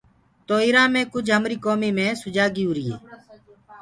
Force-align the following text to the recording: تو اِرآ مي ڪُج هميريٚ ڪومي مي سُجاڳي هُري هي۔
تو 0.47 0.53
اِرآ 0.65 0.83
مي 0.93 1.01
ڪُج 1.13 1.25
هميريٚ 1.35 1.63
ڪومي 1.65 1.89
مي 1.97 2.07
سُجاڳي 2.21 2.63
هُري 2.67 2.83
هي۔ 2.89 2.97